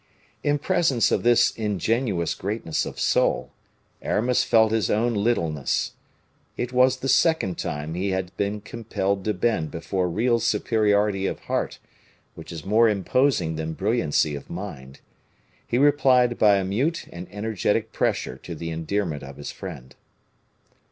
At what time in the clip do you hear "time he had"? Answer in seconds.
7.59-8.35